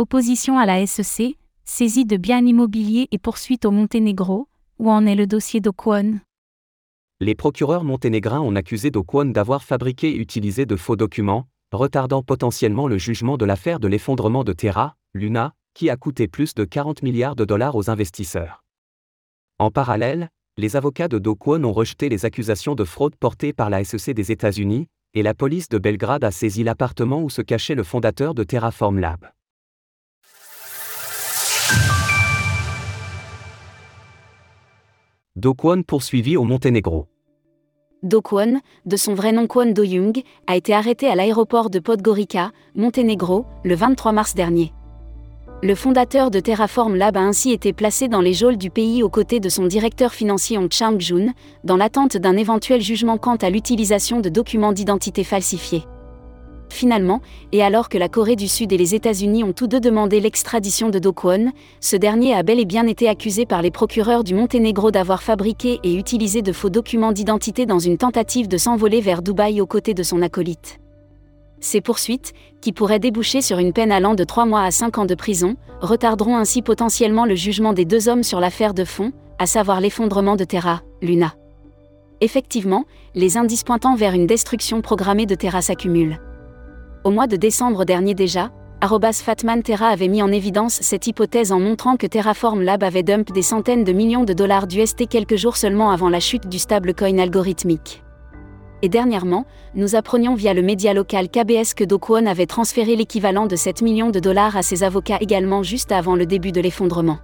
Opposition 0.00 0.56
à 0.56 0.64
la 0.64 0.86
SEC, 0.86 1.36
saisie 1.64 2.04
de 2.04 2.16
biens 2.16 2.46
immobiliers 2.46 3.08
et 3.10 3.18
poursuite 3.18 3.64
au 3.64 3.72
Monténégro, 3.72 4.46
où 4.78 4.92
en 4.92 5.04
est 5.06 5.16
le 5.16 5.26
dossier 5.26 5.60
d'Okwon 5.60 6.20
Les 7.18 7.34
procureurs 7.34 7.82
monténégrins 7.82 8.38
ont 8.38 8.54
accusé 8.54 8.92
d'Okwon 8.92 9.24
d'avoir 9.24 9.64
fabriqué 9.64 10.10
et 10.10 10.16
utilisé 10.16 10.66
de 10.66 10.76
faux 10.76 10.94
documents, 10.94 11.48
retardant 11.72 12.22
potentiellement 12.22 12.86
le 12.86 12.96
jugement 12.96 13.36
de 13.36 13.44
l'affaire 13.44 13.80
de 13.80 13.88
l'effondrement 13.88 14.44
de 14.44 14.52
Terra, 14.52 14.94
Luna, 15.14 15.52
qui 15.74 15.90
a 15.90 15.96
coûté 15.96 16.28
plus 16.28 16.54
de 16.54 16.62
40 16.62 17.02
milliards 17.02 17.34
de 17.34 17.44
dollars 17.44 17.74
aux 17.74 17.90
investisseurs. 17.90 18.62
En 19.58 19.72
parallèle, 19.72 20.28
les 20.58 20.76
avocats 20.76 21.08
de 21.08 21.18
Do 21.18 21.36
ont 21.44 21.72
rejeté 21.72 22.08
les 22.08 22.24
accusations 22.24 22.76
de 22.76 22.84
fraude 22.84 23.16
portées 23.16 23.52
par 23.52 23.68
la 23.68 23.82
SEC 23.82 24.14
des 24.14 24.30
États-Unis, 24.30 24.86
et 25.14 25.24
la 25.24 25.34
police 25.34 25.68
de 25.68 25.78
Belgrade 25.78 26.22
a 26.22 26.30
saisi 26.30 26.62
l'appartement 26.62 27.20
où 27.20 27.30
se 27.30 27.42
cachait 27.42 27.74
le 27.74 27.82
fondateur 27.82 28.34
de 28.34 28.44
Terraform 28.44 29.00
Lab. 29.00 29.28
Do 35.38 35.54
Kwon 35.54 35.82
poursuivi 35.84 36.36
au 36.36 36.42
Monténégro. 36.42 37.06
Do 38.02 38.20
Kwon, 38.20 38.58
de 38.86 38.96
son 38.96 39.14
vrai 39.14 39.30
nom 39.30 39.46
Kwon 39.46 39.66
Do-young, 39.66 40.20
a 40.48 40.56
été 40.56 40.74
arrêté 40.74 41.06
à 41.06 41.14
l'aéroport 41.14 41.70
de 41.70 41.78
Podgorica, 41.78 42.50
Monténégro, 42.74 43.46
le 43.62 43.76
23 43.76 44.10
mars 44.10 44.34
dernier. 44.34 44.72
Le 45.62 45.76
fondateur 45.76 46.32
de 46.32 46.40
Terraform 46.40 46.96
Lab 46.96 47.16
a 47.16 47.20
ainsi 47.20 47.52
été 47.52 47.72
placé 47.72 48.08
dans 48.08 48.20
les 48.20 48.32
geôles 48.32 48.56
du 48.56 48.70
pays 48.70 49.04
aux 49.04 49.10
côtés 49.10 49.38
de 49.38 49.48
son 49.48 49.66
directeur 49.66 50.12
financier 50.12 50.58
Hong 50.58 50.72
Chang-jun, 50.72 51.32
dans 51.62 51.76
l'attente 51.76 52.16
d'un 52.16 52.36
éventuel 52.36 52.80
jugement 52.80 53.16
quant 53.16 53.36
à 53.36 53.48
l'utilisation 53.48 54.18
de 54.18 54.30
documents 54.30 54.72
d'identité 54.72 55.22
falsifiés. 55.22 55.84
Finalement, 56.70 57.20
et 57.52 57.62
alors 57.62 57.88
que 57.88 57.98
la 57.98 58.08
Corée 58.08 58.36
du 58.36 58.46
Sud 58.46 58.72
et 58.72 58.76
les 58.76 58.94
États-Unis 58.94 59.42
ont 59.42 59.52
tous 59.52 59.66
deux 59.66 59.80
demandé 59.80 60.20
l'extradition 60.20 60.90
de 60.90 60.98
Do 60.98 61.12
Kwon, 61.12 61.52
ce 61.80 61.96
dernier 61.96 62.34
a 62.34 62.42
bel 62.42 62.60
et 62.60 62.64
bien 62.64 62.86
été 62.86 63.08
accusé 63.08 63.46
par 63.46 63.62
les 63.62 63.70
procureurs 63.70 64.22
du 64.22 64.34
Monténégro 64.34 64.90
d'avoir 64.90 65.22
fabriqué 65.22 65.80
et 65.82 65.94
utilisé 65.94 66.42
de 66.42 66.52
faux 66.52 66.70
documents 66.70 67.12
d'identité 67.12 67.66
dans 67.66 67.78
une 67.78 67.96
tentative 67.96 68.48
de 68.48 68.58
s'envoler 68.58 69.00
vers 69.00 69.22
Dubaï 69.22 69.60
aux 69.60 69.66
côtés 69.66 69.94
de 69.94 70.02
son 70.02 70.22
acolyte. 70.22 70.78
Ces 71.60 71.80
poursuites, 71.80 72.32
qui 72.60 72.72
pourraient 72.72 73.00
déboucher 73.00 73.40
sur 73.40 73.58
une 73.58 73.72
peine 73.72 73.90
allant 73.90 74.14
de 74.14 74.24
3 74.24 74.46
mois 74.46 74.62
à 74.62 74.70
5 74.70 74.98
ans 74.98 75.06
de 75.06 75.14
prison, 75.14 75.56
retarderont 75.80 76.36
ainsi 76.36 76.62
potentiellement 76.62 77.24
le 77.24 77.34
jugement 77.34 77.72
des 77.72 77.84
deux 77.84 78.08
hommes 78.08 78.22
sur 78.22 78.40
l'affaire 78.40 78.74
de 78.74 78.84
fond, 78.84 79.12
à 79.38 79.46
savoir 79.46 79.80
l'effondrement 79.80 80.36
de 80.36 80.44
Terra, 80.44 80.82
Luna. 81.02 81.34
Effectivement, 82.20 82.84
les 83.14 83.36
indices 83.36 83.64
pointant 83.64 83.94
vers 83.94 84.12
une 84.12 84.26
destruction 84.26 84.80
programmée 84.82 85.26
de 85.26 85.34
Terra 85.34 85.62
s'accumulent. 85.62 86.18
Au 87.04 87.10
mois 87.10 87.28
de 87.28 87.36
décembre 87.36 87.84
dernier 87.84 88.14
déjà, 88.14 88.50
Fatman 89.12 89.62
Terra 89.62 89.88
avait 89.88 90.08
mis 90.08 90.20
en 90.22 90.32
évidence 90.32 90.78
cette 90.82 91.06
hypothèse 91.06 91.52
en 91.52 91.60
montrant 91.60 91.96
que 91.96 92.06
Terraform 92.06 92.62
Lab 92.62 92.82
avait 92.82 93.04
dump 93.04 93.32
des 93.32 93.42
centaines 93.42 93.84
de 93.84 93.92
millions 93.92 94.24
de 94.24 94.32
dollars 94.32 94.66
d'UST 94.66 95.08
quelques 95.08 95.36
jours 95.36 95.56
seulement 95.56 95.90
avant 95.90 96.08
la 96.08 96.20
chute 96.20 96.48
du 96.48 96.58
stablecoin 96.58 97.18
algorithmique. 97.18 98.02
Et 98.82 98.88
dernièrement, 98.88 99.44
nous 99.74 99.94
apprenions 99.94 100.34
via 100.34 100.54
le 100.54 100.62
média 100.62 100.92
local 100.92 101.28
KBS 101.28 101.74
que 101.76 101.84
Do 101.84 101.98
Kwon 101.98 102.26
avait 102.26 102.46
transféré 102.46 102.96
l'équivalent 102.96 103.46
de 103.46 103.56
7 103.56 103.82
millions 103.82 104.10
de 104.10 104.20
dollars 104.20 104.56
à 104.56 104.62
ses 104.62 104.82
avocats 104.82 105.18
également 105.20 105.62
juste 105.62 105.92
avant 105.92 106.16
le 106.16 106.26
début 106.26 106.52
de 106.52 106.60
l'effondrement. 106.60 107.18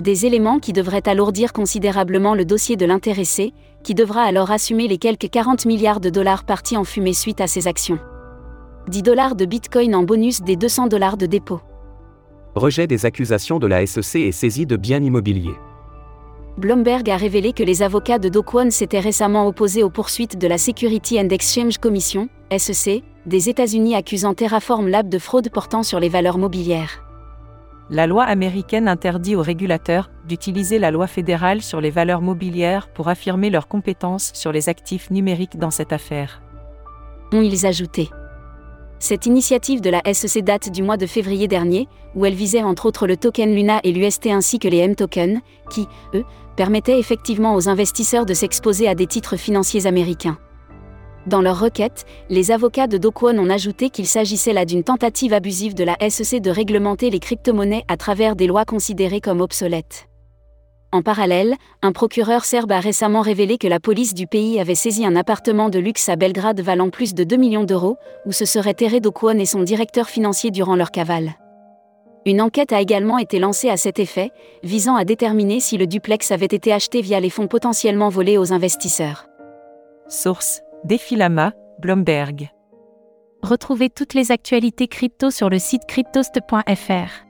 Des 0.00 0.26
éléments 0.26 0.58
qui 0.58 0.72
devraient 0.72 1.08
alourdir 1.08 1.52
considérablement 1.52 2.34
le 2.34 2.44
dossier 2.44 2.76
de 2.76 2.86
l'intéressé, 2.86 3.52
qui 3.84 3.94
devra 3.94 4.22
alors 4.22 4.50
assumer 4.50 4.88
les 4.88 4.98
quelques 4.98 5.30
40 5.30 5.66
milliards 5.66 6.00
de 6.00 6.10
dollars 6.10 6.44
partis 6.44 6.76
en 6.76 6.84
fumée 6.84 7.12
suite 7.12 7.40
à 7.40 7.46
ses 7.46 7.68
actions. 7.68 8.00
10 8.88 9.02
dollars 9.02 9.34
de 9.34 9.46
Bitcoin 9.46 9.94
en 9.94 10.02
bonus 10.02 10.42
des 10.42 10.56
200 10.56 10.88
dollars 10.88 11.16
de 11.16 11.24
dépôt. 11.24 11.60
Rejet 12.54 12.86
des 12.86 13.06
accusations 13.06 13.58
de 13.58 13.66
la 13.66 13.86
SEC 13.86 14.16
et 14.16 14.32
saisie 14.32 14.66
de 14.66 14.76
biens 14.76 15.02
immobiliers. 15.02 15.56
Bloomberg 16.58 17.08
a 17.08 17.16
révélé 17.16 17.52
que 17.54 17.62
les 17.62 17.82
avocats 17.82 18.18
de 18.18 18.28
Do 18.28 18.42
Kwon 18.42 18.70
s'étaient 18.70 19.00
récemment 19.00 19.48
opposés 19.48 19.82
aux 19.82 19.90
poursuites 19.90 20.38
de 20.38 20.46
la 20.46 20.58
Security 20.58 21.18
and 21.18 21.30
Exchange 21.30 21.78
Commission, 21.78 22.28
SEC, 22.56 23.02
des 23.24 23.48
États-Unis 23.48 23.96
accusant 23.96 24.34
Terraform 24.34 24.86
Lab 24.86 25.08
de 25.08 25.18
fraude 25.18 25.48
portant 25.50 25.82
sur 25.82 25.98
les 25.98 26.10
valeurs 26.10 26.38
mobilières. 26.38 27.02
La 27.90 28.06
loi 28.06 28.24
américaine 28.24 28.86
interdit 28.86 29.34
aux 29.34 29.42
régulateurs 29.42 30.10
d'utiliser 30.28 30.78
la 30.78 30.90
loi 30.90 31.06
fédérale 31.06 31.62
sur 31.62 31.80
les 31.80 31.90
valeurs 31.90 32.22
mobilières 32.22 32.88
pour 32.88 33.08
affirmer 33.08 33.48
leurs 33.48 33.66
compétences 33.66 34.30
sur 34.34 34.52
les 34.52 34.68
actifs 34.68 35.10
numériques 35.10 35.58
dans 35.58 35.70
cette 35.70 35.92
affaire. 35.92 36.42
Ont-ils 37.32 37.66
ajouté 37.66 38.10
cette 38.98 39.26
initiative 39.26 39.80
de 39.80 39.90
la 39.90 40.02
SEC 40.12 40.42
date 40.42 40.70
du 40.70 40.82
mois 40.82 40.96
de 40.96 41.06
février 41.06 41.48
dernier, 41.48 41.88
où 42.14 42.24
elle 42.26 42.34
visait 42.34 42.62
entre 42.62 42.86
autres 42.86 43.06
le 43.06 43.16
token 43.16 43.54
Luna 43.54 43.80
et 43.84 43.92
l'UST 43.92 44.26
ainsi 44.26 44.58
que 44.58 44.68
les 44.68 44.78
M-tokens, 44.78 45.40
qui, 45.70 45.86
eux, 46.14 46.24
permettaient 46.56 46.98
effectivement 46.98 47.54
aux 47.54 47.68
investisseurs 47.68 48.26
de 48.26 48.34
s'exposer 48.34 48.88
à 48.88 48.94
des 48.94 49.06
titres 49.06 49.36
financiers 49.36 49.86
américains. 49.86 50.38
Dans 51.26 51.40
leur 51.40 51.58
requête, 51.58 52.04
les 52.28 52.50
avocats 52.50 52.86
de 52.86 52.98
Dokwon 52.98 53.38
ont 53.38 53.48
ajouté 53.48 53.88
qu'il 53.88 54.06
s'agissait 54.06 54.52
là 54.52 54.66
d'une 54.66 54.84
tentative 54.84 55.32
abusive 55.32 55.74
de 55.74 55.84
la 55.84 55.96
SEC 56.10 56.40
de 56.40 56.50
réglementer 56.50 57.08
les 57.08 57.18
crypto-monnaies 57.18 57.84
à 57.88 57.96
travers 57.96 58.36
des 58.36 58.46
lois 58.46 58.66
considérées 58.66 59.22
comme 59.22 59.40
obsolètes. 59.40 60.06
En 60.94 61.02
parallèle, 61.02 61.56
un 61.82 61.90
procureur 61.90 62.44
serbe 62.44 62.70
a 62.70 62.78
récemment 62.78 63.20
révélé 63.20 63.58
que 63.58 63.66
la 63.66 63.80
police 63.80 64.14
du 64.14 64.28
pays 64.28 64.60
avait 64.60 64.76
saisi 64.76 65.04
un 65.04 65.16
appartement 65.16 65.68
de 65.68 65.80
luxe 65.80 66.08
à 66.08 66.14
Belgrade 66.14 66.60
valant 66.60 66.88
plus 66.88 67.14
de 67.14 67.24
2 67.24 67.34
millions 67.34 67.64
d'euros, 67.64 67.96
où 68.26 68.30
se 68.30 68.44
seraient 68.44 68.74
terrés 68.74 69.00
Dokwon 69.00 69.40
et 69.40 69.44
son 69.44 69.64
directeur 69.64 70.08
financier 70.08 70.52
durant 70.52 70.76
leur 70.76 70.92
cavale. 70.92 71.34
Une 72.26 72.40
enquête 72.40 72.72
a 72.72 72.80
également 72.80 73.18
été 73.18 73.40
lancée 73.40 73.70
à 73.70 73.76
cet 73.76 73.98
effet, 73.98 74.30
visant 74.62 74.94
à 74.94 75.04
déterminer 75.04 75.58
si 75.58 75.78
le 75.78 75.88
duplex 75.88 76.30
avait 76.30 76.46
été 76.46 76.72
acheté 76.72 77.00
via 77.00 77.18
les 77.18 77.28
fonds 77.28 77.48
potentiellement 77.48 78.08
volés 78.08 78.38
aux 78.38 78.52
investisseurs. 78.52 79.26
Source 80.06 80.60
Défilama, 80.84 81.54
Bloomberg. 81.80 82.50
Retrouvez 83.42 83.90
toutes 83.90 84.14
les 84.14 84.30
actualités 84.30 84.86
crypto 84.86 85.32
sur 85.32 85.50
le 85.50 85.58
site 85.58 85.86
cryptost.fr. 85.88 87.24